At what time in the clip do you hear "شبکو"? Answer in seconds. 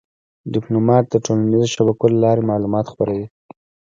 1.75-2.05